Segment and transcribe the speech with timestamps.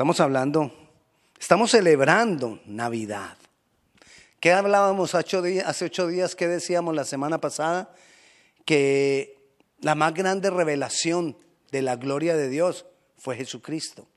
[0.00, 0.72] Estamos hablando,
[1.38, 3.36] estamos celebrando Navidad.
[4.40, 6.34] ¿Qué hablábamos hace ocho días?
[6.34, 7.94] ¿Qué decíamos la semana pasada?
[8.64, 11.36] Que la más grande revelación
[11.70, 12.86] de la gloria de Dios
[13.18, 14.08] fue Jesucristo.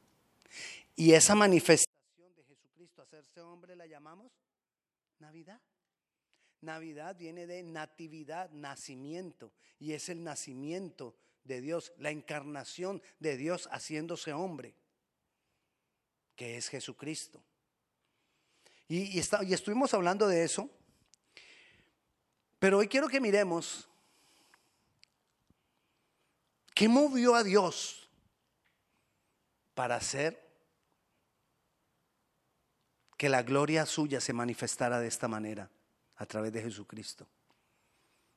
[0.96, 4.32] Y esa manifestación de Jesucristo, hacerse hombre, la llamamos
[5.20, 5.60] Navidad.
[6.62, 11.14] Navidad viene de natividad, nacimiento, y es el nacimiento
[11.44, 14.76] de Dios, la encarnación de Dios haciéndose hombre,
[16.44, 17.42] que es Jesucristo.
[18.90, 20.70] Y, estuvimos hablando de eso,
[22.60, 23.88] pero hoy quiero que miremos
[26.76, 28.10] qué movió a Dios
[29.74, 30.38] para hacer
[33.16, 35.72] que la gloria suya se manifestara de esta manera
[36.18, 37.26] a través de Jesucristo.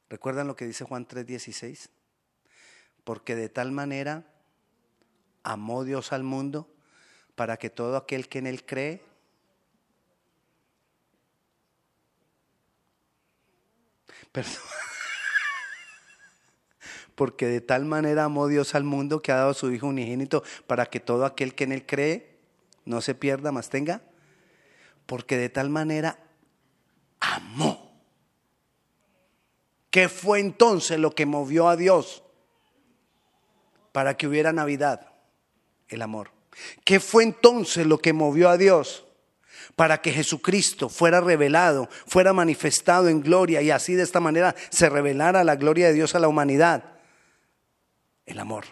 [0.08, 1.90] ¿Recuerdan lo que dice Juan 3:16?
[3.02, 4.32] Porque de tal manera
[5.42, 6.72] amó Dios al mundo
[7.36, 9.00] para que todo aquel que en él cree
[14.32, 14.54] Perdón.
[17.14, 20.42] Porque de tal manera amó Dios al mundo que ha dado a su Hijo unigénito
[20.66, 22.38] para que todo aquel que en él cree
[22.84, 24.02] no se pierda, más tenga.
[25.06, 26.18] Porque de tal manera
[27.20, 27.98] amó.
[29.90, 32.22] ¿Qué fue entonces lo que movió a Dios
[33.92, 35.14] para que hubiera Navidad?
[35.88, 36.35] El amor.
[36.84, 39.04] ¿Qué fue entonces lo que movió a Dios
[39.74, 44.88] para que Jesucristo fuera revelado, fuera manifestado en gloria y así de esta manera se
[44.88, 46.84] revelara la gloria de Dios a la humanidad.
[48.24, 48.64] El amor.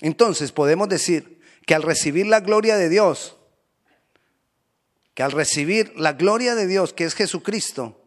[0.00, 3.36] Entonces podemos decir que al recibir la gloria de Dios,
[5.14, 8.02] que al recibir la gloria de Dios, que es Jesucristo,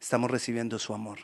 [0.00, 1.20] estamos recibiendo su amor.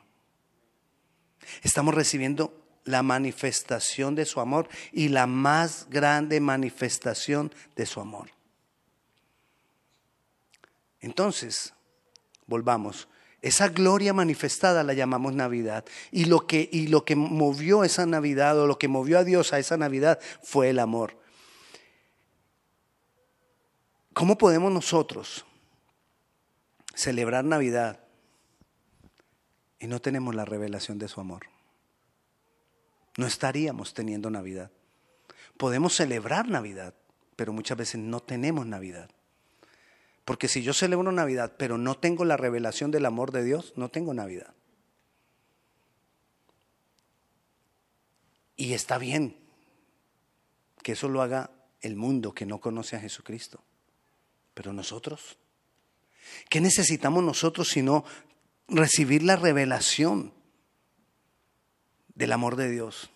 [1.63, 8.31] Estamos recibiendo la manifestación de su amor y la más grande manifestación de su amor.
[11.01, 11.75] Entonces,
[12.47, 13.09] volvamos.
[13.41, 15.85] Esa gloria manifestada la llamamos Navidad.
[16.11, 19.53] Y lo, que, y lo que movió esa Navidad o lo que movió a Dios
[19.53, 21.17] a esa Navidad fue el amor.
[24.13, 25.45] ¿Cómo podemos nosotros
[26.95, 28.01] celebrar Navidad
[29.79, 31.47] y no tenemos la revelación de su amor?
[33.19, 34.71] No estaríamos teniendo Navidad.
[35.57, 36.95] Podemos celebrar Navidad,
[37.35, 39.11] pero muchas veces no tenemos Navidad.
[40.25, 43.89] Porque si yo celebro Navidad, pero no tengo la revelación del amor de Dios, no
[43.89, 44.55] tengo Navidad.
[48.55, 49.37] Y está bien
[50.85, 53.61] que eso lo haga el mundo que no conoce a Jesucristo.
[54.55, 55.39] Pero nosotros,
[56.49, 58.05] ¿qué necesitamos nosotros sino
[58.69, 60.38] recibir la revelación
[62.19, 63.11] del amor de Dios?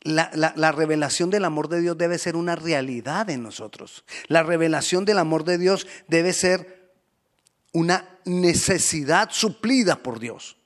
[0.00, 4.04] La, revelación del amor de Dios debe ser una realidad en nosotros.
[4.26, 6.92] La revelación del amor de Dios debe ser
[7.72, 10.56] una necesidad suplida por Dios.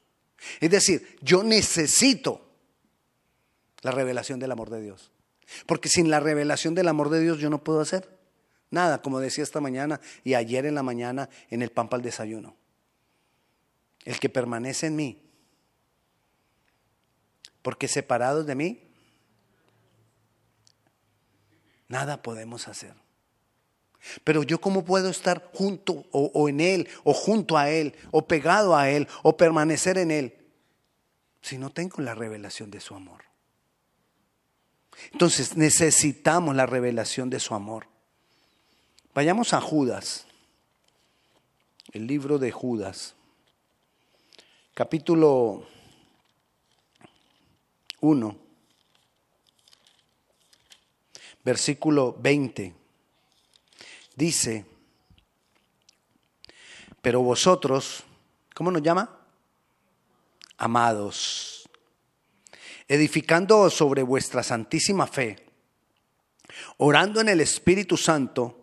[0.60, 2.40] Es decir, yo necesito
[3.80, 5.10] la revelación del amor de Dios.
[5.66, 8.08] Porque sin la revelación del amor de Dios yo no puedo hacer
[8.70, 12.04] nada, como decía esta mañana y ayer en la mañana en el pan para el
[12.04, 12.54] desayuno.
[14.04, 15.31] El que permanece en mí.
[17.62, 18.92] Porque separados de mí
[21.92, 22.94] Nada podemos hacer.
[24.24, 28.74] Pero yo cómo puedo estar junto o, en Él, o junto a Él, o pegado
[28.74, 30.34] a Él, o permanecer en Él,
[31.42, 33.24] si no tengo la revelación de su amor.
[35.12, 37.86] Entonces necesitamos la revelación de su amor.
[39.14, 40.24] Vayamos a Judas,
[41.92, 43.14] el libro de Judas,
[44.72, 45.66] capítulo
[48.02, 48.42] 1
[51.44, 52.74] versículo 20.
[54.14, 54.64] Dice,
[57.00, 58.04] pero vosotros,
[58.54, 59.18] ¿cómo nos llama?
[60.58, 61.68] Amados,
[62.86, 65.44] edificando sobre vuestra santísima fe,
[66.76, 68.60] orando en el Espíritu Santo,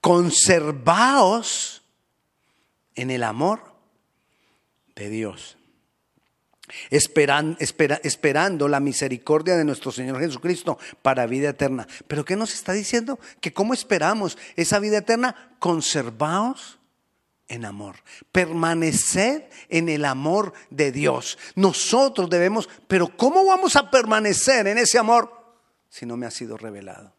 [0.00, 1.82] conservaos
[2.94, 3.74] en el amor
[4.94, 5.56] de Dios
[6.90, 11.86] esperando la misericordia de nuestro Señor Jesucristo para vida eterna.
[12.08, 13.18] Pero ¿qué nos está diciendo?
[13.40, 16.78] Que cómo esperamos esa vida eterna, conservaos
[17.48, 17.96] en amor,
[18.32, 21.38] permanecer en el amor de Dios.
[21.54, 25.32] Nosotros debemos, pero ¿cómo vamos a permanecer en ese amor
[25.88, 27.14] si no me ha sido revelado?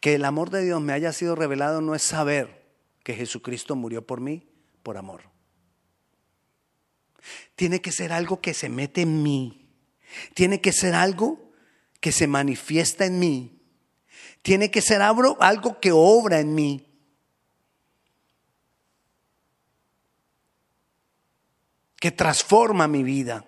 [0.00, 2.62] Que el amor de Dios me haya sido revelado no es saber
[3.04, 4.48] que Jesucristo murió por mí
[4.82, 5.31] por amor.
[7.54, 9.62] Tiene que ser algo que se mete en mí.
[10.34, 11.52] Tiene que ser algo
[12.02, 13.62] que se manifiesta en mí,
[14.42, 15.38] tiene que ser algo,
[15.80, 16.88] que obra en mí.
[22.00, 23.44] que transforma mi vida.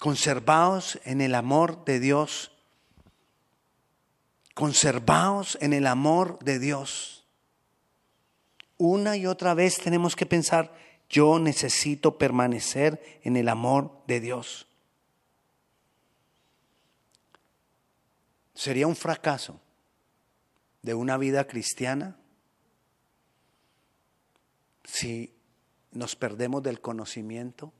[0.00, 2.50] Conservaos en el amor de Dios.
[4.54, 7.21] Conservaos en el amor de Dios.
[8.78, 10.72] Una y otra vez tenemos que pensar,
[11.08, 14.66] yo necesito permanecer en el amor de Dios.
[18.54, 19.60] Sería un fracaso
[20.82, 22.16] de una vida cristiana
[24.84, 25.34] si
[25.92, 27.72] nos perdemos del conocimiento,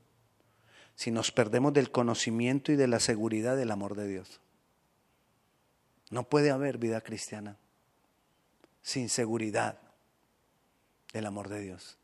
[0.95, 4.39] si nos perdemos del conocimiento y de la seguridad del amor de Dios.
[6.11, 7.57] No puede haber vida cristiana
[8.81, 9.82] sin seguridad
[11.13, 11.97] del amor de Dios.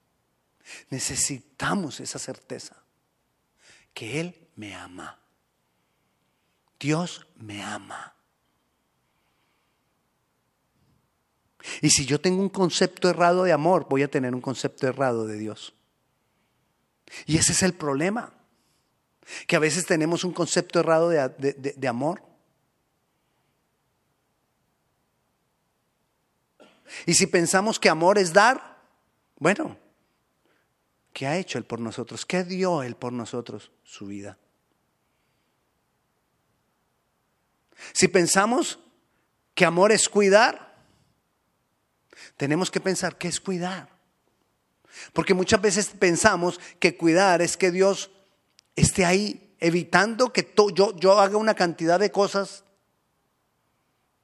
[0.89, 2.83] Necesitamos esa certeza
[3.93, 5.19] que Él me ama.
[6.79, 8.15] Dios me ama.
[11.81, 15.25] Y si yo tengo un concepto errado de amor, voy a tener un concepto errado
[15.27, 15.73] de Dios.
[17.25, 18.33] Y ese es el problema,
[19.47, 22.23] que a veces tenemos un concepto errado de, amor.
[27.05, 28.78] Y si pensamos que amor es dar,
[29.39, 29.77] bueno,
[31.13, 32.25] ¿qué ha hecho Él por nosotros?
[32.25, 33.71] ¿Qué dio Él por nosotros?
[33.83, 34.37] Su vida.
[37.93, 38.79] Si pensamos
[39.55, 40.75] que amor es cuidar,
[42.37, 43.89] tenemos que pensar qué es cuidar.
[45.13, 48.11] Porque muchas veces pensamos que cuidar es que Dios
[48.75, 52.63] esté ahí evitando que yo, yo haga una cantidad de cosas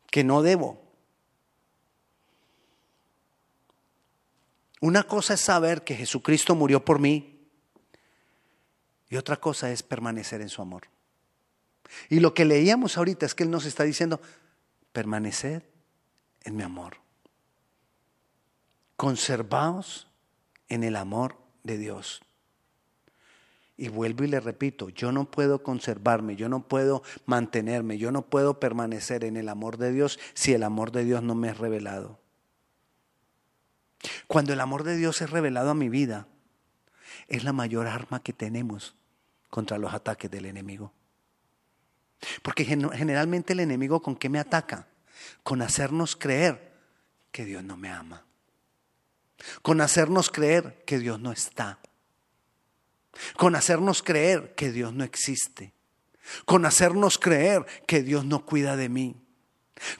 [0.09, 0.84] que no debo.
[4.85, 7.49] Una cosa es saber que Jesucristo murió por mí
[9.09, 10.83] y otra cosa es permanecer en su amor.
[12.07, 14.21] Y lo que leíamos ahorita es que Él nos está diciendo,
[14.91, 15.67] permanecer
[16.43, 16.97] en mi amor.
[18.95, 20.07] Conservaos
[20.69, 22.21] en el amor de Dios.
[23.77, 28.21] Y vuelvo y le repito, yo no puedo conservarme, yo no puedo mantenerme, yo no
[28.21, 31.57] puedo permanecer en el amor de Dios si el amor de Dios no me es
[31.57, 32.19] revelado.
[34.27, 36.27] Cuando el amor de Dios es revelado a mi vida,
[37.27, 38.95] es la mayor arma que tenemos
[39.49, 40.93] contra los ataques del enemigo.
[42.41, 44.87] Porque generalmente el enemigo con qué me ataca?
[45.43, 46.73] Con hacernos creer
[47.31, 48.25] que Dios no me ama
[49.61, 51.79] con hacernos creer que Dios no está,
[53.37, 55.73] con hacernos creer que Dios no existe,
[56.45, 59.15] con hacernos creer que Dios no cuida de mí,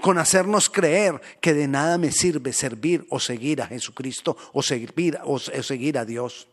[0.02, 5.20] con hacernos creer que de nada me sirve servir o seguir a Jesucristo o servir
[5.24, 6.48] o seguir a Dios.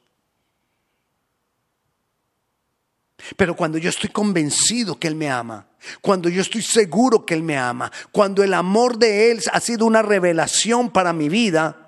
[3.36, 5.69] Pero cuando yo estoy convencido que Él me ama,
[6.00, 9.86] cuando yo estoy seguro que Él me ama, cuando el amor de Él ha sido
[9.86, 11.82] una revelación para mi vida,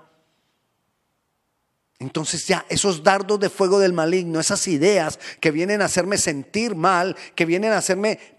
[1.98, 6.75] entonces ya esos dardos de fuego del maligno, esas ideas que vienen a hacerme sentir
[6.75, 8.33] mal, que vienen a hacerme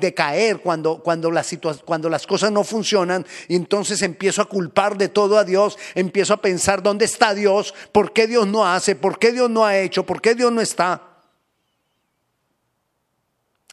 [0.00, 5.08] decaer cuando, cuando, las cuando las cosas no funcionan, y entonces empiezo a culpar de
[5.08, 9.18] todo a Dios, empiezo a pensar dónde está Dios, por qué Dios no hace, por
[9.18, 11.22] qué Dios no ha hecho, por qué Dios no está.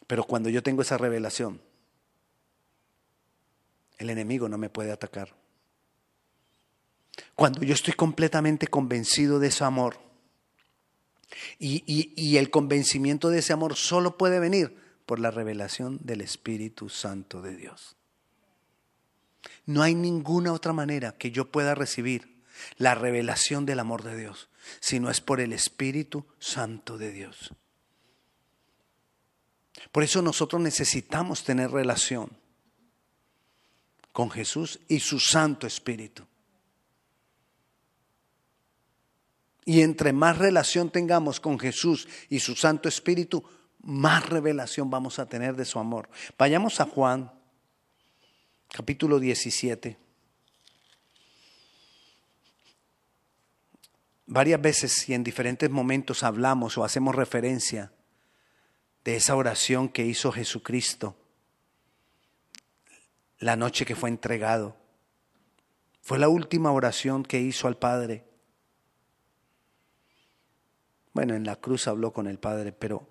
[0.07, 1.61] Pero cuando yo tengo esa revelación,
[3.97, 5.33] el enemigo no me puede atacar.
[7.35, 9.97] Cuando yo estoy completamente convencido de ese amor,
[11.59, 17.41] y, el convencimiento de ese amor solo puede venir por la revelación del Espíritu Santo
[17.41, 17.95] de Dios.
[19.65, 22.41] No hay ninguna otra manera que yo pueda recibir
[22.77, 27.53] la revelación del amor de Dios, si no es por el Espíritu Santo de Dios.
[29.91, 32.29] Por eso nosotros necesitamos tener relación
[34.11, 36.25] con Jesús y su Santo Espíritu.
[39.65, 43.43] Y entre más relación tengamos con Jesús y su Santo Espíritu,
[43.83, 46.09] más revelación vamos a tener de su amor.
[46.37, 47.31] Vayamos a Juan,
[48.69, 49.97] capítulo 17.
[54.25, 57.91] Varias veces y en diferentes momentos hablamos o hacemos referencia
[59.03, 61.15] de esa oración que hizo Jesucristo
[63.39, 64.77] la noche que fue entregado.
[66.01, 68.23] Fue la última oración que hizo al Padre.
[71.13, 73.07] Bueno, en la cruz habló con el Padre, pero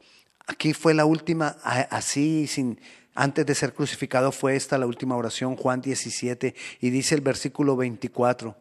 [0.53, 1.57] aquí fue la última,
[1.91, 2.81] así, sin,
[3.15, 7.77] antes de ser crucificado fue esta la última oración, Juan 17, y dice el versículo
[7.77, 8.57] 24,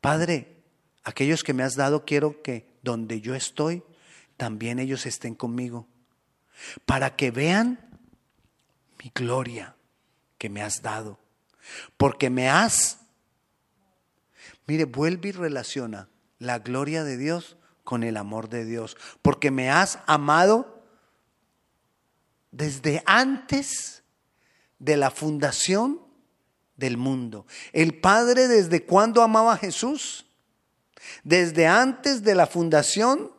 [0.00, 0.62] Padre,
[1.04, 3.82] aquellos que me has dado quiero que donde yo estoy,
[4.36, 5.86] también ellos estén conmigo,
[6.84, 7.80] para que vean
[9.02, 9.76] mi gloria
[10.38, 11.18] que me has dado.
[11.96, 13.00] Porque me has,
[14.66, 18.96] mire, vuelve y relaciona la gloria de Dios con el amor de Dios.
[19.22, 20.75] Porque me has amado
[22.56, 24.02] desde antes
[24.78, 26.00] de la fundación
[26.76, 27.46] del mundo.
[27.72, 30.26] El Padre desde cuándo amaba a Jesús?
[31.22, 33.30] Desde antes de la fundación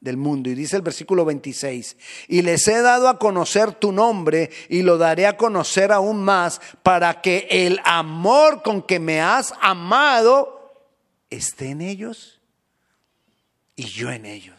[0.00, 0.50] del mundo.
[0.50, 1.96] Y dice el versículo 26,
[2.26, 6.60] y les he dado a conocer tu nombre y lo daré a conocer aún más
[6.82, 10.74] para que el amor con que me has amado
[11.30, 12.40] esté en ellos
[13.76, 14.57] y yo en ellos.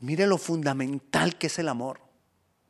[0.00, 2.00] Mire lo fundamental que es el amor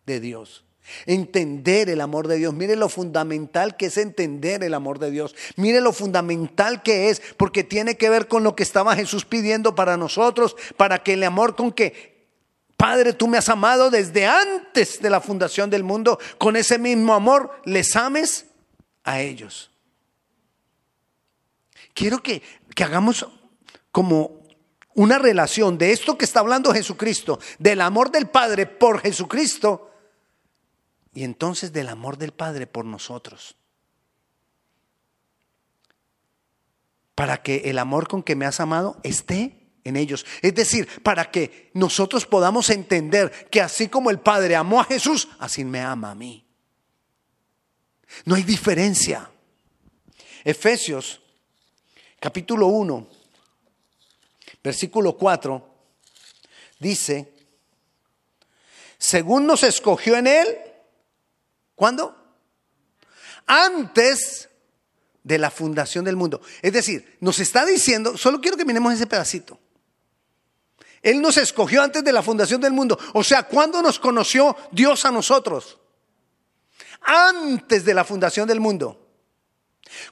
[0.07, 0.65] de Dios.
[1.07, 2.55] Entender el amor de Dios.
[2.55, 5.35] Mire lo fundamental que es entender el amor de Dios.
[5.57, 9.75] Mire lo fundamental que es, porque tiene que ver con lo que estaba Jesús pidiendo
[9.75, 12.29] para nosotros, para que el amor con que,
[12.77, 17.15] Padre, tú me has amado desde antes de la fundación del mundo, con ese mismo
[17.15, 18.47] amor les ames
[19.03, 19.71] a ellos.
[21.95, 22.43] Quiero que,
[22.75, 23.27] que hagamos
[23.91, 24.46] como
[24.97, 29.91] una relación de esto que está hablando Jesucristo, del amor del Padre por Jesucristo
[31.15, 33.57] y entonces del amor del Padre por nosotros.
[37.15, 40.27] Para que el amor con que me has amado esté en ellos.
[40.43, 45.29] Es decir, para que nosotros podamos entender que así como el Padre amó a Jesús,
[45.39, 46.47] así me ama a mí.
[48.25, 49.31] No hay diferencia.
[50.45, 51.21] Efesios
[52.19, 53.09] capítulo 1,
[54.67, 55.75] versículo 4,
[56.79, 57.33] dice,
[58.99, 60.59] según nos escogió en él,
[61.77, 62.17] ¿Cuándo?
[63.47, 64.49] Antes
[65.23, 66.41] de la fundación del mundo.
[66.63, 69.61] Es decir, nos está diciendo, solo quiero que miremos ese pedacito.
[71.03, 72.99] Él nos escogió antes de la fundación del mundo.
[73.13, 75.79] O sea, ¿cuándo nos conoció Dios a nosotros?
[77.03, 79.07] Antes de la fundación del mundo.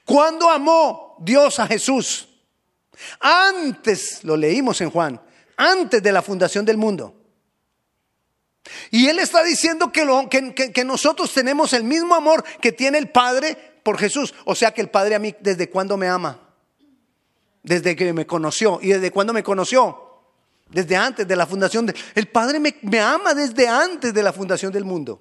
[0.05, 2.29] ¿Cuándo amó Dios a Jesús?
[3.21, 5.21] Antes, lo leímos en Juan,
[5.57, 7.15] antes de la fundación del mundo.
[8.91, 13.99] Y Él está diciendo que, nosotros tenemos el mismo amor que tiene el Padre por
[13.99, 14.35] Jesús.
[14.45, 16.41] O sea que el Padre a mí, ¿desde cuándo me ama?
[17.63, 18.79] Desde que me conoció.
[18.81, 20.01] ¿Y desde cuándo me conoció?
[20.71, 21.87] Desde antes de la fundación.
[21.87, 25.21] De, el Padre me ama desde antes de la fundación del mundo.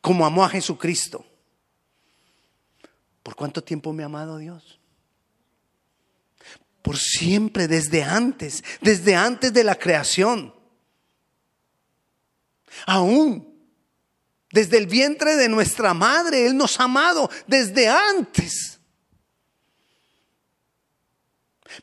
[0.00, 1.24] Como amó a Jesucristo.
[3.22, 4.78] ¿Por cuánto tiempo me ha amado Dios?
[6.84, 10.54] Por siempre, desde antes, desde antes de la creación.
[12.84, 13.54] Aún
[14.52, 18.78] desde el vientre de nuestra madre, Él nos ha amado desde antes.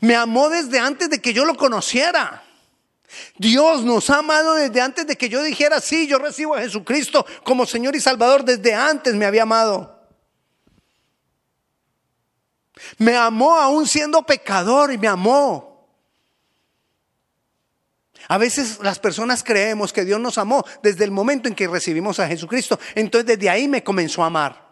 [0.01, 2.43] Me amó desde antes de que yo lo conociera.
[3.39, 7.25] Dios nos ha amado desde antes de que yo dijera, sí, yo recibo a Jesucristo
[7.43, 8.45] como Señor y Salvador.
[8.45, 9.90] Desde antes me había amado.
[12.97, 15.71] Me amó aún siendo pecador y me amó.
[18.27, 22.19] A veces las personas creemos que Dios nos amó desde el momento en que recibimos
[22.19, 22.79] a Jesucristo.
[22.95, 24.69] Entonces desde ahí me comenzó a amar.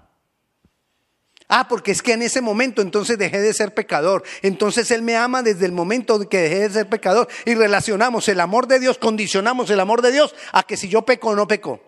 [1.51, 4.23] Ah, porque es que en ese momento entonces dejé de ser pecador.
[4.43, 7.27] Entonces Él me ama desde el momento en que dejé de ser pecador.
[7.45, 11.01] Y relacionamos el amor de Dios, condicionamos el amor de Dios a que si yo
[11.01, 11.81] peco o no peco.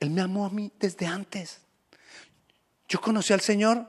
[0.00, 1.65] Él me amó a mí desde antes.
[2.88, 3.86] Yo conocí al Señor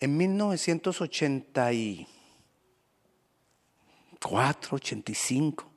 [0.00, 2.06] en 1980 y
[4.20, 5.70] 84, 85.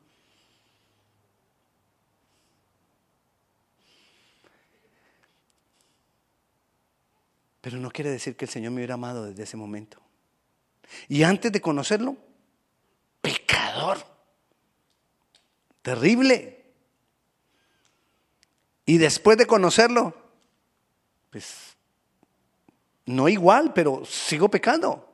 [7.61, 10.01] Pero no quiere decir que el Señor me hubiera amado desde ese momento.
[11.07, 12.17] Y antes de conocerlo,
[13.21, 14.05] pecador.
[15.81, 16.65] Terrible.
[18.85, 20.13] Y después de conocerlo,
[21.29, 21.72] pues
[23.05, 25.09] no igual, pero sigo pecando.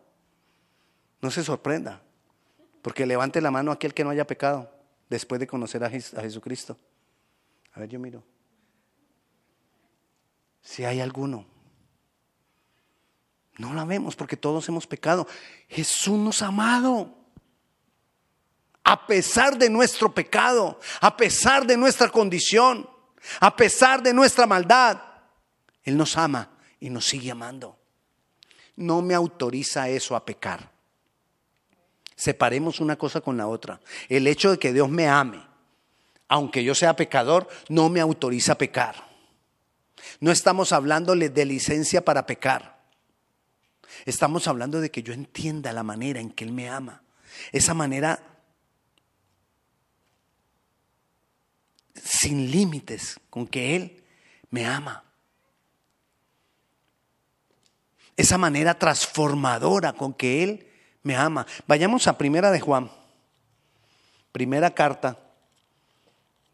[1.22, 2.02] No se sorprenda.
[2.82, 4.72] Porque levante la mano aquel que no haya pecado
[5.10, 6.78] después de conocer a, Jesucristo.
[7.74, 8.24] A ver, yo miro.
[10.62, 11.46] Si hay alguno.
[13.58, 15.28] No la vemos porque todos hemos pecado.
[15.68, 17.16] Jesús nos ha amado.
[18.84, 22.90] A pesar de nuestro pecado, a pesar de nuestra condición,
[23.40, 25.02] a pesar de nuestra maldad,
[25.84, 27.79] Él nos ama y nos sigue amando.
[28.80, 30.72] No me autoriza eso a pecar.
[32.16, 33.82] Separemos una cosa con la otra.
[34.08, 35.46] El hecho de que Dios me ame,
[36.30, 39.06] aunque yo sea pecador, no me autoriza a pecar.
[40.22, 42.80] No estamos hablándole de licencia para pecar.
[44.06, 47.04] Estamos hablando de que yo entienda la manera en que Él me ama.
[47.52, 48.24] Esa manera
[51.94, 54.06] sin límites con que Él
[54.50, 55.04] me ama.
[58.20, 60.68] Esa manera transformadora con que Él
[61.04, 61.48] me ama.
[61.68, 62.92] Vayamos a Primera de Juan,
[64.34, 65.18] primera carta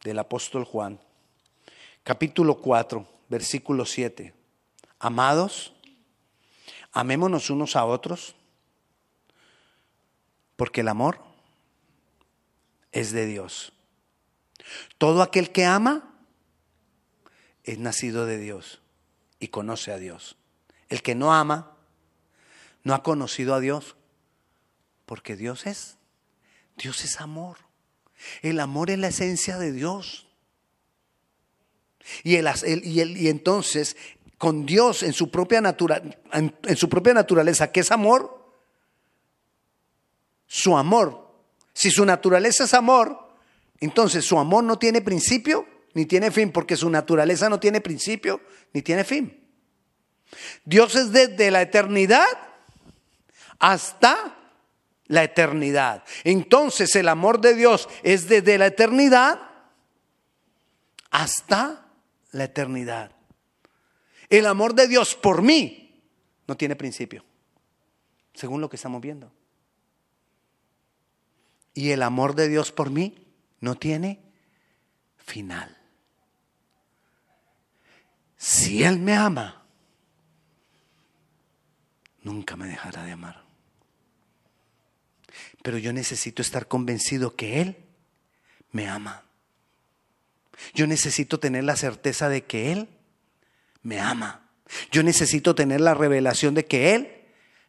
[0.04, 1.00] del apóstol Juan,
[2.04, 4.32] capítulo 4, versículo 7.
[5.00, 5.74] Amados,
[6.92, 8.36] amémonos unos a otros,
[10.58, 11.20] porque el amor
[12.92, 13.74] es de Dios.
[15.00, 16.14] Todo aquel que ama
[17.64, 18.82] es nacido de Dios
[19.40, 20.38] y conoce a Dios.
[20.90, 21.76] El que no ama
[22.84, 23.96] no ha conocido a Dios
[25.06, 25.98] porque Dios es.
[26.78, 27.58] Dios es amor.
[28.42, 30.28] El amor es la esencia de Dios.
[32.24, 32.48] Y, el,
[32.84, 33.98] y, entonces,
[34.38, 36.02] con Dios en su, propia natura,
[36.32, 38.46] en su propia naturaleza, que es amor,
[40.46, 41.26] su amor,
[41.74, 43.20] si su naturaleza es amor,
[43.80, 48.42] entonces su amor no tiene principio ni tiene fin, porque su naturaleza no tiene principio
[48.74, 49.45] ni tiene fin.
[50.64, 52.28] Dios es desde la eternidad
[53.60, 54.38] hasta
[55.08, 56.04] la eternidad.
[56.24, 59.40] Entonces el amor de Dios es desde la eternidad
[61.12, 61.86] hasta
[62.32, 63.12] la eternidad.
[64.30, 66.04] El amor de Dios por mí
[66.48, 67.24] no tiene principio,
[68.34, 69.32] según lo que estamos viendo.
[71.74, 73.28] Y el amor de Dios por mí
[73.60, 74.20] no tiene
[75.18, 75.78] final.
[78.38, 79.65] Si Él me ama,
[82.26, 83.46] nunca me dejará de amar.
[85.62, 87.78] Pero yo necesito estar convencido que Él
[88.72, 89.24] me ama.
[90.74, 92.90] Yo necesito tener la certeza de que Él
[93.84, 94.50] me ama.
[94.92, 97.12] Yo necesito tener la revelación de que Él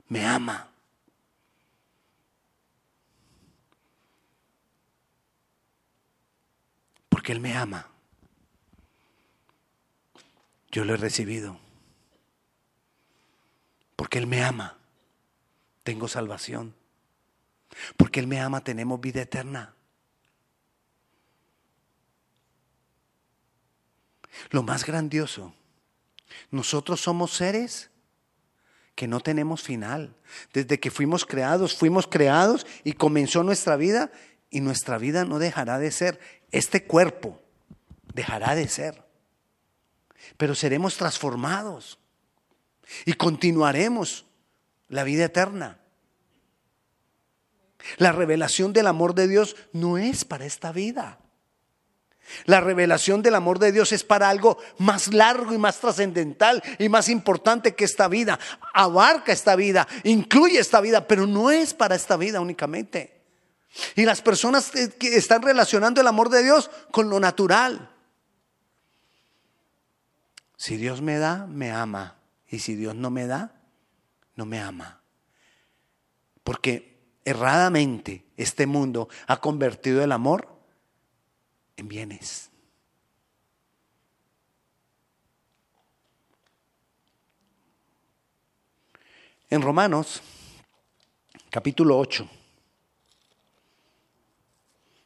[0.09, 0.71] me ama.
[7.11, 7.91] Porque Él me ama.
[10.71, 11.66] Yo lo he recibido.
[13.97, 14.79] Porque Él me ama.
[15.83, 16.75] Tengo salvación.
[17.97, 19.75] Porque Él me ama, tenemos vida eterna.
[24.51, 25.55] Lo más grandioso,
[26.51, 27.91] nosotros somos seres
[28.95, 30.15] que no tenemos final.
[30.53, 34.11] Desde que fuimos creados, fuimos creados y comenzó nuestra vida
[34.51, 36.21] y nuestra vida no dejará de ser.
[36.51, 37.41] Este cuerpo
[38.15, 39.05] dejará de ser.
[40.37, 41.99] Pero seremos transformados
[43.05, 44.27] y continuaremos
[44.89, 45.79] la vida eterna.
[47.99, 51.21] La revelación del amor de Dios no es para esta vida.
[52.45, 56.89] La revelación del amor de Dios es para algo más largo y más trascendental y
[56.89, 58.39] más importante que esta vida.
[58.75, 63.23] Abarca esta vida, incluye esta vida, pero no es para esta vida únicamente.
[63.95, 67.91] Y las personas que están relacionando el amor de Dios con lo natural.
[70.57, 72.16] Si Dios me da, me ama.
[72.49, 73.61] Y si Dios no me da,
[74.37, 75.01] no me ama.
[76.45, 80.49] Porque erradamente este mundo ha convertido el amor
[81.77, 82.51] en bienes.
[89.49, 90.23] En Romanos,
[91.51, 92.29] capítulo 8,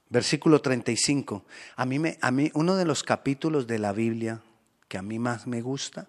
[0.08, 1.44] versículo 35,
[1.76, 4.42] a mí, me, a mí uno de los capítulos de la Biblia
[4.88, 6.08] que a mí más me gusta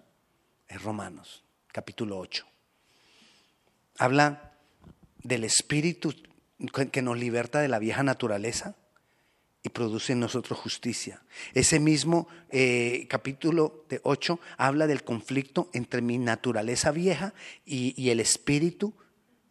[0.72, 2.46] es Romanos, capítulo 8.
[3.98, 4.54] Habla
[5.22, 6.14] del Espíritu
[6.90, 8.74] que nos liberta de la vieja naturaleza
[9.62, 11.22] y produce en nosotros justicia.
[11.52, 17.34] Ese mismo eh, capítulo de 8 habla del conflicto entre mi naturaleza vieja
[17.66, 18.94] y, y el Espíritu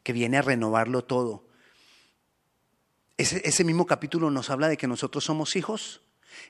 [0.04, 1.46] que viene a renovarlo todo.
[3.18, 6.02] Ese, ese mismo capítulo nos habla de que nosotros somos hijos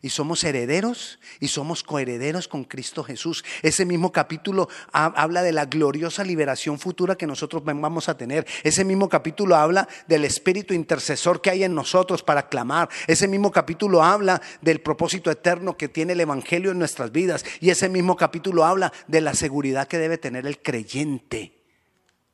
[0.01, 3.43] y somos herederos y somos coherederos con Cristo Jesús.
[3.61, 8.45] Ese mismo capítulo habla de la gloriosa liberación futura que nosotros vamos a tener.
[8.63, 12.89] Ese mismo capítulo habla del espíritu intercesor que hay en nosotros para clamar.
[13.07, 17.45] Ese mismo capítulo habla del propósito eterno que tiene el Evangelio en nuestras vidas.
[17.59, 21.61] Y ese mismo capítulo habla de la seguridad que debe tener el creyente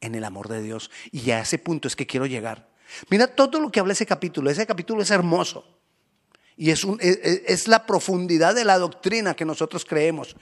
[0.02, 0.92] en el amor de Dios.
[1.12, 2.70] Y a ese punto es que quiero llegar.
[3.10, 4.50] Mira todo lo que habla ese capítulo.
[4.50, 5.77] Ese capítulo es hermoso.
[6.58, 10.36] Y es, es, la profundidad de la doctrina que nosotros creemos.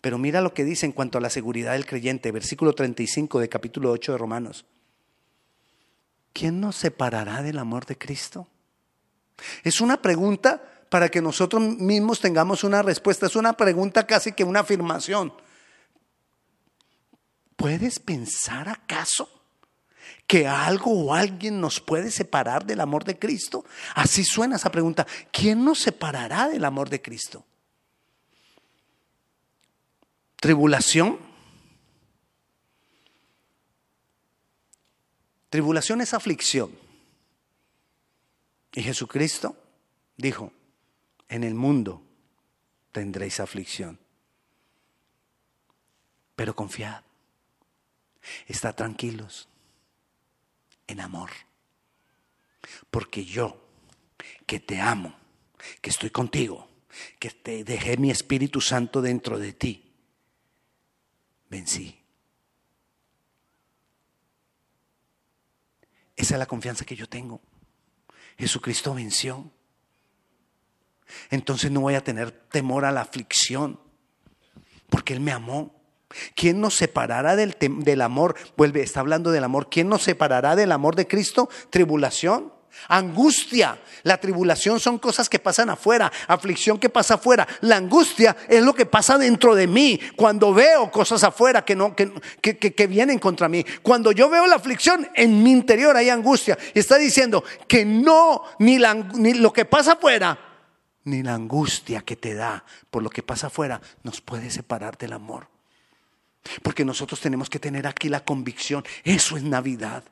[0.00, 3.48] Pero mira lo que dice en cuanto a la seguridad del creyente, versículo 35 de
[3.48, 4.64] capítulo 8 de Romanos.
[6.32, 8.48] ¿Quién nos separará del amor de Cristo?
[9.62, 13.26] Es una pregunta para que nosotros mismos tengamos una respuesta.
[13.26, 15.32] Es una pregunta casi que una afirmación.
[17.56, 19.35] ¿Puedes pensar acaso
[20.26, 23.64] que algo o alguien nos puede separar del amor de Cristo?
[23.94, 25.06] Así suena esa pregunta.
[25.30, 27.44] ¿Quién nos separará del amor de Cristo?
[30.36, 31.18] ¿Tribulación?
[35.48, 36.76] Tribulación es aflicción.
[38.72, 39.56] Y Jesucristo
[40.16, 40.52] dijo,
[41.28, 42.02] en el mundo
[42.92, 43.98] tendréis aflicción.
[46.34, 47.02] Pero confiad,
[48.48, 49.48] estad tranquilos
[50.86, 51.30] en amor.
[52.90, 53.68] Porque yo,
[54.46, 55.14] que te amo,
[55.80, 56.68] que estoy contigo,
[57.18, 59.92] que te dejé mi Espíritu Santo dentro de ti,
[61.48, 62.02] vencí.
[66.16, 67.40] Esa es la confianza que yo tengo.
[68.38, 69.50] Jesucristo venció.
[71.30, 73.78] Entonces no voy a tener temor a la aflicción,
[74.88, 75.75] porque Él me amó.
[76.34, 78.36] ¿Quién nos separará del, del, amor?
[78.56, 79.68] Vuelve, está hablando del amor.
[79.70, 81.48] ¿Quién nos separará del amor de Cristo?
[81.70, 82.52] Tribulación,
[82.88, 83.78] angustia.
[84.04, 87.46] La tribulación son cosas que pasan afuera, aflicción que pasa afuera.
[87.62, 91.96] La angustia es lo que pasa dentro de mí cuando veo cosas afuera que, no,
[91.96, 93.64] que, que, que vienen contra mí.
[93.82, 96.56] Cuando yo veo la aflicción, en mi interior hay angustia.
[96.72, 100.38] Y está diciendo que no, ni, la, ni lo que pasa afuera,
[101.04, 105.12] ni la angustia que te da por lo que pasa afuera, nos puede separar del
[105.12, 105.55] amor.
[106.62, 108.84] Porque nosotros tenemos que tener aquí la convicción.
[109.04, 110.04] Eso es Navidad.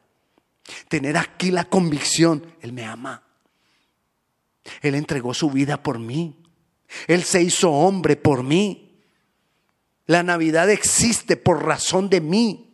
[0.88, 2.54] Tener aquí la convicción.
[2.60, 3.22] Él me ama.
[4.80, 6.36] Él entregó su vida por mí.
[7.06, 9.00] Él se hizo hombre por mí.
[10.06, 12.70] La Navidad existe por razón de mí.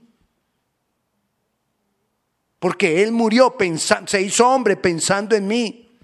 [2.59, 5.99] Porque Él murió, pensando, se hizo hombre pensando en mí.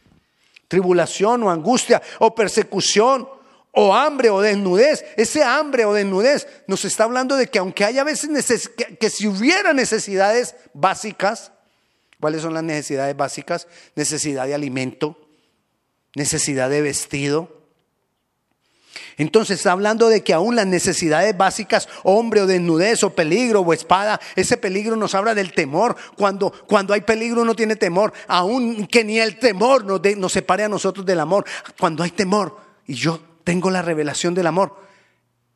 [0.69, 3.29] Tribulación o angustia o persecución
[3.77, 5.05] o hambre o desnudez.
[5.17, 9.75] Ese hambre o desnudez nos está hablando de que aunque haya veces que, si hubiera
[9.75, 11.53] necesidades básicas,
[12.19, 13.69] ¿cuáles son las necesidades básicas?
[13.95, 15.29] Necesidad de alimento,
[16.15, 17.55] necesidad de vestido.
[19.19, 23.75] Entonces está hablando de que aún las necesidades básicas, hombre o desnudez o peligro o
[23.75, 25.97] espada, ese peligro nos habla del temor.
[26.17, 30.65] Cuando, cuando hay peligro uno tiene temor, aún que ni el temor nos, nos separe
[30.65, 31.45] a nosotros del amor.
[31.79, 34.77] Cuando hay temor y yo tengo la revelación del amor.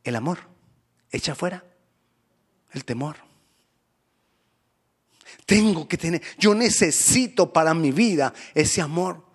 [0.04, 0.38] El amor
[1.10, 1.64] echa fuera
[2.70, 3.16] el temor.
[5.44, 9.26] Tengo que tener, yo necesito para mi vida ese amor.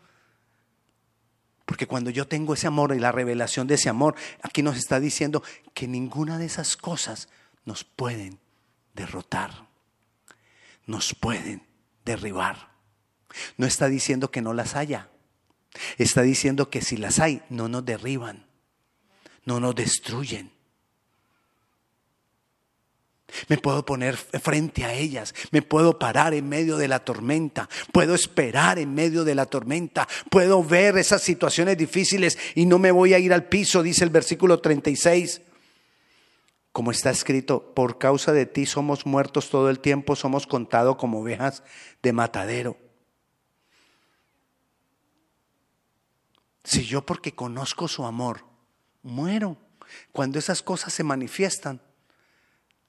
[1.65, 5.02] Porque cuando yo tengo ese amor y la revelación de ese amor, aquí nos está
[5.02, 7.28] diciendo que ninguna de esas cosas
[7.65, 8.39] nos pueden
[8.94, 9.68] derrotar,
[10.86, 11.62] nos pueden
[12.06, 12.70] derribar.
[13.58, 15.10] No está diciendo que no las haya,
[15.98, 18.44] está diciendo que si las hay, no nos derriban
[19.45, 20.51] no nos destruyen.
[23.49, 28.15] Me puedo poner frente a ellas, me puedo parar en medio de la tormenta, puedo
[28.15, 33.13] esperar en medio de la tormenta, puedo ver esas situaciones difíciles y no me voy
[33.13, 35.41] a ir al piso, dice el versículo 36.
[36.71, 41.21] Como está escrito, por causa de ti somos muertos todo el tiempo, somos contados como
[41.21, 41.63] ovejas
[42.03, 42.77] de matadero.
[46.63, 48.43] Si yo porque conozco su amor,
[49.06, 49.58] muero.
[50.12, 51.80] Cuando esas cosas se manifiestan,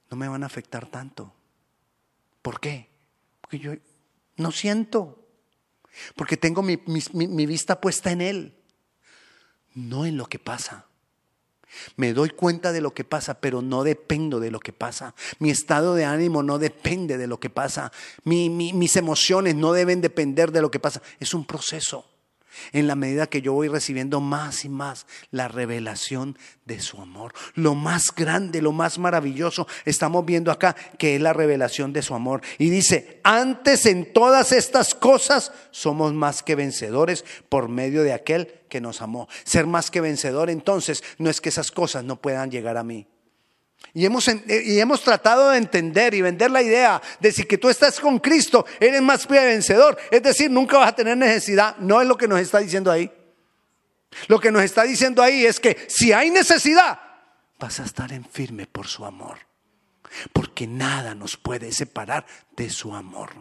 [0.09, 1.33] no me van a afectar tanto.
[2.41, 2.89] ¿Por qué?
[3.41, 3.73] Porque yo
[4.37, 5.23] no siento.
[6.15, 6.75] Porque tengo mi,
[7.45, 8.55] vista puesta en Él,
[9.73, 10.85] no en lo que pasa.
[11.95, 15.15] Me doy cuenta de lo que pasa, pero no dependo de lo que pasa.
[15.39, 17.91] Mi estado de ánimo no depende de lo que pasa.
[18.23, 21.01] mis emociones no deben depender de lo que pasa.
[21.19, 22.16] Es un proceso
[22.71, 27.33] en la medida que yo voy recibiendo más y más la revelación de su amor.
[27.55, 32.13] Lo más grande, lo más maravilloso, estamos viendo acá que es la revelación de su
[32.13, 32.41] amor.
[32.57, 38.53] Y dice, antes en todas estas cosas somos más que vencedores por medio de aquel
[38.69, 39.27] que nos amó.
[39.43, 43.07] Ser más que vencedor entonces no es que esas cosas no puedan llegar a mí.
[43.93, 47.69] Y hemos, y hemos, tratado de entender y vender la idea de si que tú
[47.69, 49.97] estás con Cristo, eres más que vencedor.
[50.11, 51.77] Es decir, nunca vas a tener necesidad.
[51.77, 53.11] No es lo que nos está diciendo ahí.
[54.27, 56.99] Lo que nos está diciendo ahí es que si hay necesidad,
[57.59, 59.39] vas a estar en firme por su amor.
[60.33, 63.31] Porque nada nos puede separar de su amor.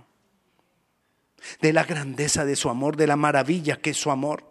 [1.61, 4.45] De la grandeza de su amor, de la maravilla que es su amor.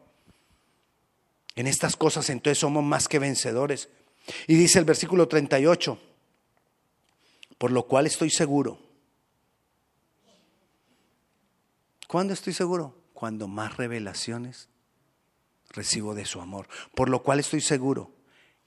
[1.55, 3.89] En estas cosas entonces somos más que vencedores.
[4.47, 5.99] Y dice el versículo 38,
[7.57, 8.79] por lo cual estoy seguro.
[12.07, 12.95] ¿Cuándo estoy seguro?
[13.13, 14.69] Cuando más revelaciones
[15.69, 16.67] recibo de su amor.
[16.93, 18.11] Por lo cual estoy seguro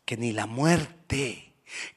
[0.05, 1.44] que ni la muerte,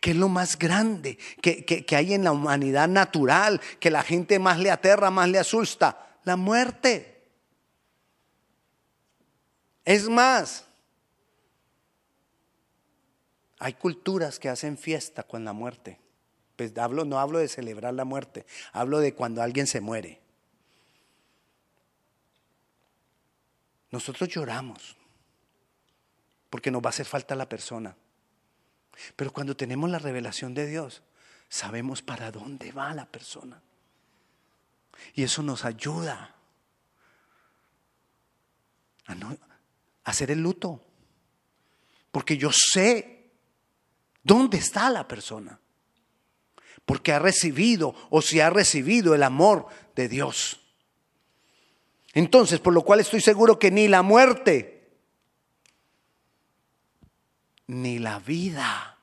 [0.02, 4.38] ¿Qué es lo más grande que, que hay en la humanidad natural, que la gente
[4.38, 6.18] más le aterra, más le asusta?
[6.26, 7.32] La muerte.
[9.86, 10.66] Es más,
[13.62, 16.00] hay culturas que hacen fiesta con la muerte.
[16.56, 20.20] Pues hablo, no hablo de celebrar la muerte, hablo de cuando alguien se muere.
[23.92, 24.98] Nosotros lloramos
[26.50, 27.96] porque nos va a hacer falta la persona.
[29.16, 31.04] Pero cuando tenemos la revelación de Dios,
[31.48, 33.62] sabemos para dónde va la persona.
[35.14, 36.34] Y eso nos ayuda
[39.06, 39.38] a, no,
[40.04, 40.82] hacer el luto.
[42.12, 43.21] Porque yo sé
[44.24, 45.60] dónde está la persona.
[46.86, 50.60] Porque ha recibido o si ha recibido el amor de Dios.
[52.14, 54.90] Entonces, por lo cual estoy seguro que ni la muerte,
[57.68, 58.98] ni la vida.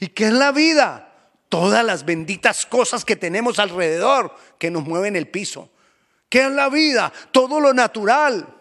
[0.00, 1.12] ¿Y qué es la vida?
[1.48, 5.70] Todas las benditas cosas que tenemos alrededor que nos mueven el piso.
[6.28, 7.12] ¿Qué es la vida?
[7.30, 8.60] Todo lo natural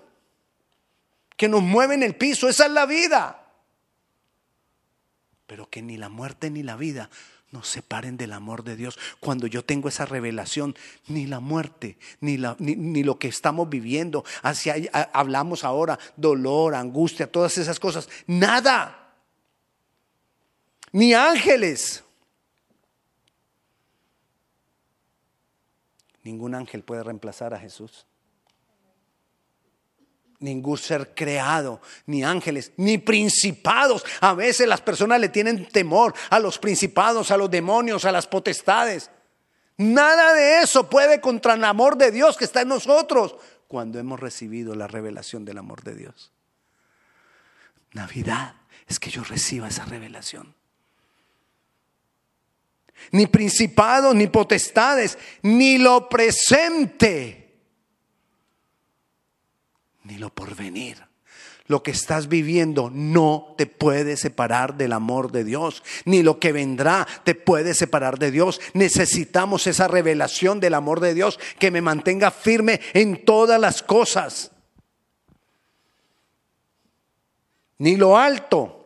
[1.36, 2.48] que nos mueve en el piso.
[2.48, 3.43] Esa es la vida.
[5.54, 7.12] Pero que ni la muerte ni la vida
[7.52, 8.98] nos separen del amor de Dios.
[9.20, 10.76] Cuando yo tengo esa revelación,
[11.08, 14.74] ni la muerte, ni, la, ni, lo que estamos viviendo, hacia,
[15.14, 19.14] hablamos ahora, dolor, angustia, todas esas cosas, nada.
[20.92, 22.04] Ni ángeles.
[26.24, 28.08] Ningún ángel puede reemplazar a Jesús
[30.44, 34.06] ningún ser creado, ni ángeles, ni principados.
[34.20, 38.28] A veces las personas le tienen temor a los principados, a los demonios, a las
[38.28, 39.10] potestades.
[39.78, 43.36] Nada de eso puede contra el amor de Dios que está en nosotros
[43.68, 46.32] cuando hemos recibido la revelación del amor de Dios.
[47.94, 48.56] Navidad
[48.88, 50.54] es que yo reciba esa revelación.
[53.12, 57.43] Ni principados, ni potestades, ni lo presente
[60.04, 61.14] ni lo porvenir.
[61.68, 66.52] Lo que estás viviendo no te puede separar del amor de Dios, ni lo que
[66.52, 68.60] vendrá te puede separar de Dios.
[68.74, 74.52] Necesitamos esa revelación del amor de Dios que me mantenga firme en todas las cosas.
[77.78, 78.86] Ni lo alto,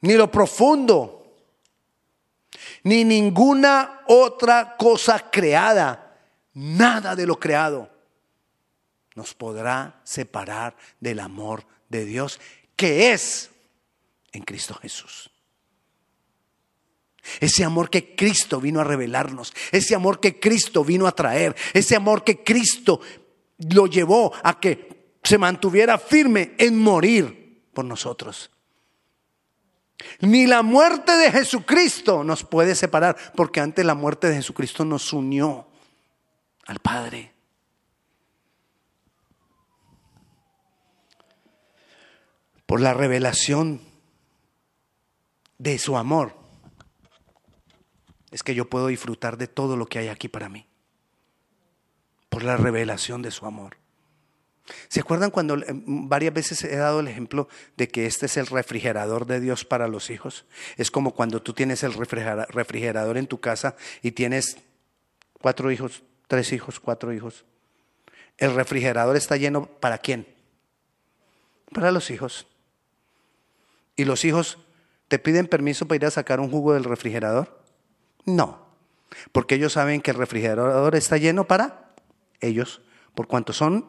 [0.00, 1.36] ni lo profundo,
[2.82, 6.18] ni ninguna otra cosa creada,
[6.54, 7.93] nada de lo creado
[9.14, 12.40] nos podrá separar del amor de Dios
[12.76, 13.50] que es
[14.32, 15.30] en Cristo Jesús.
[17.40, 21.96] Ese amor que Cristo vino a revelarnos, ese amor que Cristo vino a traer, ese
[21.96, 23.00] amor que Cristo
[23.70, 28.50] lo llevó a que se mantuviera firme en morir por nosotros.
[30.20, 35.12] Ni la muerte de Jesucristo nos puede separar, porque antes la muerte de Jesucristo nos
[35.12, 35.66] unió
[36.66, 37.33] al Padre.
[42.74, 43.80] Por la revelación
[45.58, 46.34] de su amor,
[48.32, 50.66] es que yo puedo disfrutar de todo lo que hay aquí para mí.
[52.30, 53.76] Por la revelación de su amor.
[54.88, 58.48] ¿Se acuerdan cuando eh, varias veces he dado el ejemplo de que este es el
[58.48, 60.44] refrigerador de Dios para los hijos?
[60.76, 64.56] Es como cuando tú tienes el refrigerador en tu casa y tienes
[65.40, 67.44] cuatro hijos, tres hijos, cuatro hijos.
[68.36, 70.26] El refrigerador está lleno para quién?
[71.72, 72.48] Para los hijos.
[73.96, 74.58] ¿Y los hijos
[75.08, 77.62] te piden permiso para ir a sacar un jugo del refrigerador?
[78.24, 78.66] No,
[79.32, 81.92] porque ellos saben que el refrigerador está lleno para
[82.40, 82.82] ellos,
[83.14, 83.86] por cuanto son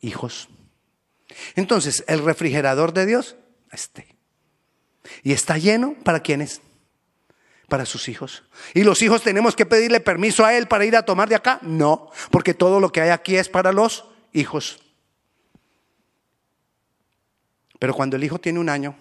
[0.00, 0.48] hijos.
[1.54, 3.36] Entonces, el refrigerador de Dios,
[3.70, 4.16] este.
[5.22, 6.60] ¿Y está lleno para quiénes?
[7.68, 8.44] Para sus hijos.
[8.74, 11.58] ¿Y los hijos tenemos que pedirle permiso a Él para ir a tomar de acá?
[11.62, 14.80] No, porque todo lo que hay aquí es para los hijos.
[17.78, 18.96] Pero cuando el hijo tiene un año,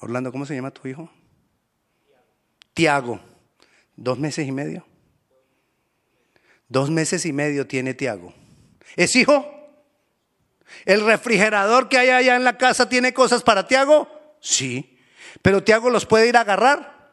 [0.00, 1.10] Orlando, ¿cómo se llama tu hijo?
[2.74, 3.20] Tiago.
[3.96, 4.86] ¿Dos meses y medio?
[6.68, 8.32] Dos meses y medio tiene Tiago.
[8.96, 9.44] ¿Es hijo?
[10.86, 14.08] ¿El refrigerador que hay allá en la casa tiene cosas para Tiago?
[14.40, 14.98] Sí.
[15.42, 17.12] ¿Pero Tiago los puede ir a agarrar?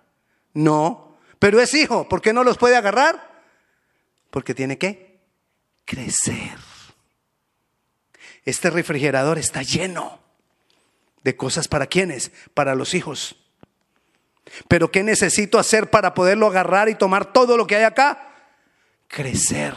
[0.54, 1.18] No.
[1.40, 2.08] ¿Pero es hijo?
[2.08, 3.44] ¿Por qué no los puede agarrar?
[4.30, 5.20] Porque tiene que
[5.84, 6.58] crecer.
[8.46, 10.27] Este refrigerador está lleno
[11.28, 13.36] de cosas para quienes, para los hijos.
[14.70, 18.34] Pero ¿qué necesito hacer para poderlo agarrar y tomar todo lo que hay acá?
[19.10, 19.74] Crecer.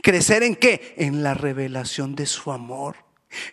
[0.00, 0.94] ¿Crecer en qué?
[0.96, 2.94] En la revelación de su amor.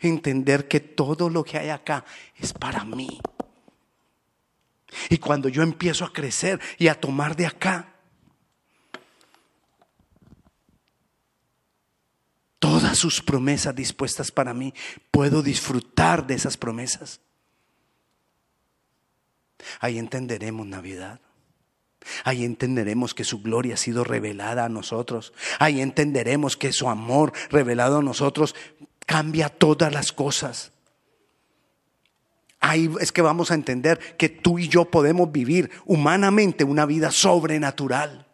[0.01, 2.05] Entender que todo lo que hay acá
[2.37, 3.19] es para mí.
[5.09, 7.90] Y cuando yo empiezo a crecer y a tomar de acá,
[12.95, 14.73] sus promesas dispuestas para mí,
[15.11, 17.21] puedo disfrutar de esas promesas.
[19.79, 21.19] Ahí entenderemos Navidad.
[22.23, 25.33] Ahí entenderemos que su gloria ha sido revelada a nosotros.
[25.59, 28.55] Ahí entenderemos que su amor revelado a nosotros
[29.05, 30.71] cambia todas las cosas.
[32.59, 37.11] Ahí es que vamos a entender que tú y yo podemos vivir humanamente una vida
[37.11, 38.27] sobrenatural.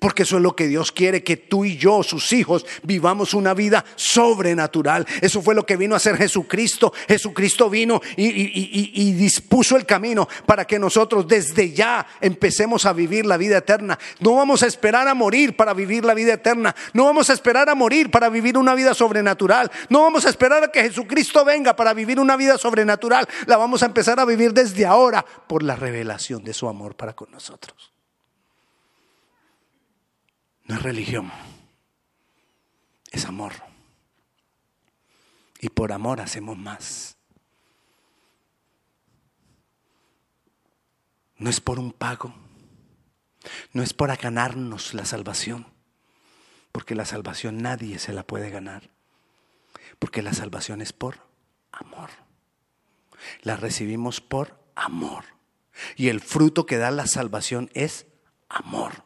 [0.00, 3.54] Porque eso es lo que Dios quiere, que tú y yo, sus hijos, vivamos una
[3.54, 5.06] vida sobrenatural.
[5.20, 6.92] Eso fue lo que vino a hacer Jesucristo.
[7.08, 13.36] Jesucristo vino y, dispuso el camino para que nosotros desde ya empecemos a vivir la
[13.36, 13.98] vida eterna.
[14.20, 16.74] No vamos a esperar a morir para vivir la vida eterna.
[16.92, 19.70] No vamos a esperar a morir para vivir una vida sobrenatural.
[19.88, 23.28] No vamos a esperar a que Jesucristo venga para vivir una vida sobrenatural.
[23.46, 27.14] La vamos a empezar a vivir desde ahora por la revelación de su amor para
[27.14, 27.95] con nosotros.
[30.66, 31.30] No es religión,
[33.12, 33.52] es amor.
[35.60, 37.16] Y por amor hacemos más.
[41.38, 42.34] No es por un pago,
[43.72, 45.66] no es para ganarnos la salvación,
[46.72, 48.90] porque la salvación nadie se la puede ganar,
[49.98, 51.20] porque la salvación es por
[51.72, 52.10] amor.
[53.42, 55.24] La recibimos por amor.
[55.96, 58.06] Y el fruto que da la salvación es
[58.48, 59.05] amor.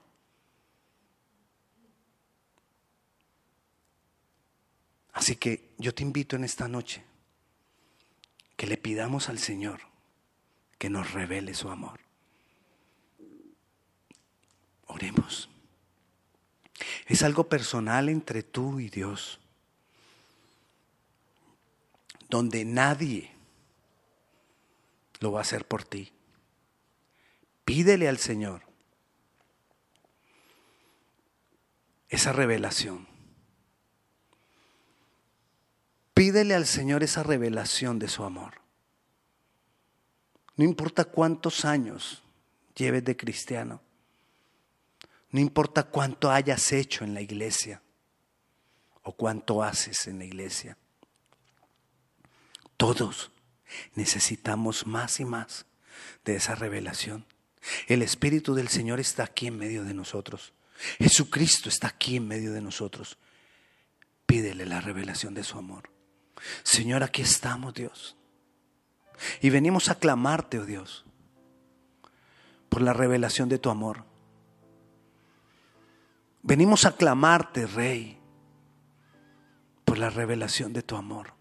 [5.21, 7.05] Así que yo te invito en esta noche
[8.57, 9.83] que le pidamos al Señor
[10.79, 12.01] que nos revele su amor.
[14.87, 15.51] Oremos.
[17.05, 19.41] Es algo personal entre tú y Dios,
[22.31, 23.31] donde nadie
[25.19, 26.15] lo va a hacer por ti.
[27.67, 28.63] Pídele al Señor
[32.09, 33.10] esa revelación.
[36.21, 38.61] Pídele al Señor esa revelación de su amor.
[40.55, 42.23] No importa cuántos años
[42.77, 43.81] lleves de cristiano.
[45.31, 47.81] No importa cuánto hayas hecho en la iglesia
[49.03, 50.77] o cuánto haces en la iglesia.
[52.77, 53.31] Todos
[53.95, 55.65] necesitamos más y más
[56.27, 57.25] de esa revelación.
[57.87, 60.53] El Espíritu del Señor está aquí en medio de nosotros.
[60.99, 63.17] Jesucristo está aquí en medio de nosotros.
[64.27, 65.89] Pídele la revelación de su amor.
[66.62, 68.16] Señor, aquí estamos, Dios.
[69.40, 71.05] Y venimos a clamarte, oh Dios,
[72.68, 74.05] por la revelación de tu amor.
[76.42, 78.18] Venimos a clamarte, Rey,
[79.85, 81.35] por la revelación de tu amor.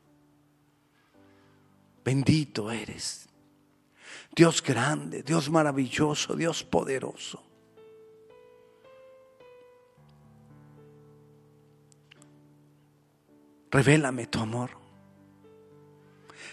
[2.04, 3.30] Bendito eres.
[4.36, 7.44] Dios grande, Dios maravilloso, Dios poderoso.
[13.72, 14.72] Revélame tu amor.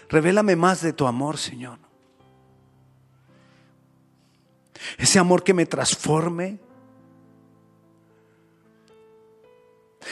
[0.09, 1.79] Revélame más de tu amor, Señor.
[4.97, 6.59] Ese amor que me transforme.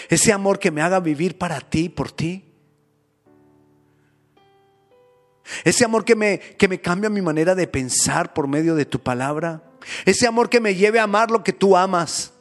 [0.09, 2.51] Ese amor que me haga vivir para ti, por ti.
[5.63, 8.99] Ese amor que me, que me cambia mi manera de pensar por medio de tu
[8.99, 9.63] palabra.
[10.05, 12.33] Ese amor que me lleve a amar lo que tú amas.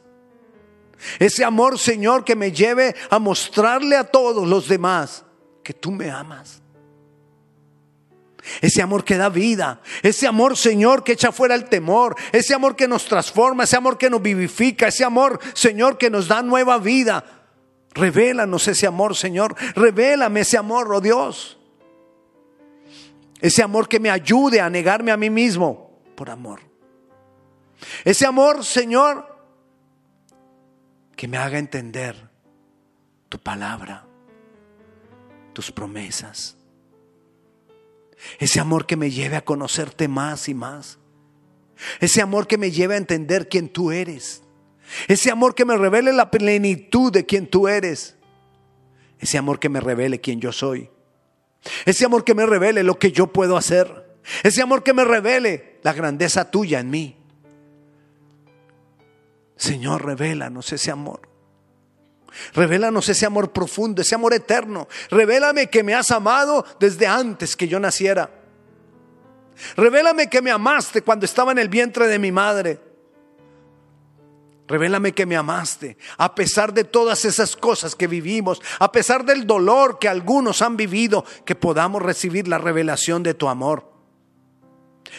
[1.19, 5.23] Ese amor, Señor, que me lleve a mostrarle a todos los demás
[5.63, 6.61] que tú me amas.
[8.61, 12.75] Ese amor que da vida, ese amor Señor que echa fuera el temor, ese amor
[12.75, 16.77] que nos transforma, ese amor que nos vivifica, ese amor Señor que nos da nueva
[16.77, 17.23] vida.
[17.93, 21.57] Revélanos ese amor Señor, revélame ese amor, oh Dios.
[23.41, 26.61] Ese amor que me ayude a negarme a mí mismo por amor.
[28.03, 29.35] Ese amor Señor
[31.15, 32.29] que me haga entender
[33.29, 34.05] tu palabra,
[35.53, 36.57] tus promesas
[38.39, 40.99] ese amor que me lleve a conocerte más y más.
[41.99, 44.41] Ese amor que me lleve a entender quién tú eres.
[45.07, 48.15] Ese amor que me revele la plenitud de quién tú eres.
[49.19, 50.89] Ese amor que me revele quién yo soy.
[51.85, 54.17] Ese amor que me revele lo que yo puedo hacer.
[54.43, 57.17] Ese amor que me revele la grandeza tuya en mí.
[59.55, 61.34] Señor, revélanos ese amor.
[62.53, 64.87] Revélanos ese amor profundo, ese amor eterno.
[65.09, 68.29] Revélame que me has amado desde antes que yo naciera.
[69.77, 72.79] Revélame que me amaste cuando estaba en el vientre de mi madre.
[74.67, 79.45] Revélame que me amaste, a pesar de todas esas cosas que vivimos, a pesar del
[79.45, 83.91] dolor que algunos han vivido, que podamos recibir la revelación de tu amor.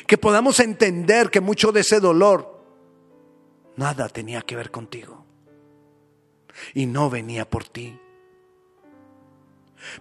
[0.09, 2.61] Que podamos entender que mucho de ese dolor
[3.77, 5.16] nada tenía que ver contigo.
[6.75, 7.99] Y no venía por ti.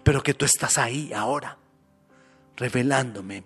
[0.03, 1.57] Pero que tú estás ahí ahora,
[2.55, 3.43] revelándome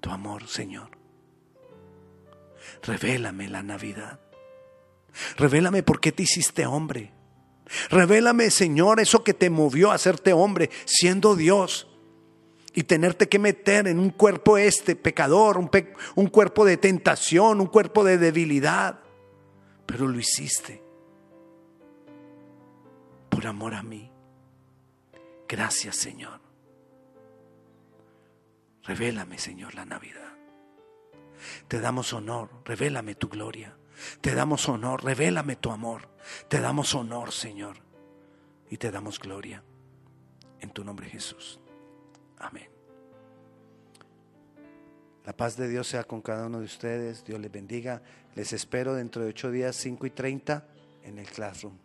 [0.00, 0.90] tu amor, Señor.
[2.82, 4.20] Revélame la Navidad.
[5.36, 7.12] Revélame por qué te hiciste hombre.
[7.90, 11.88] Revélame, Señor, eso que te movió a hacerte hombre, siendo Dios.
[12.74, 15.70] Y tenerte que meter en un cuerpo este pecador, un,
[16.14, 19.00] un cuerpo de tentación, un cuerpo de debilidad.
[19.86, 20.82] Pero lo hiciste
[23.32, 24.10] por amor a mí.
[25.48, 26.38] Gracias, Señor.
[28.84, 30.36] Revélame, Señor, la Navidad.
[31.66, 33.74] Te damos honor, revélame tu gloria.
[34.20, 36.10] Te damos honor, revélame tu amor.
[36.48, 37.78] Te damos honor, Señor.
[38.68, 39.62] Y te damos gloria.
[40.60, 41.58] En tu nombre, Jesús.
[42.38, 42.68] Amén.
[45.24, 47.24] La paz de Dios sea con cada uno de ustedes.
[47.24, 48.02] Dios les bendiga.
[48.34, 50.68] Les espero dentro de ocho días, cinco y treinta,
[51.02, 51.78] en el classroom.